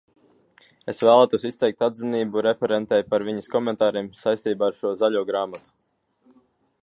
[0.93, 5.75] Es vēlētos izteikt atzinību referentei par viņas komentāriem saistībā ar šo Zaļo grāmatu.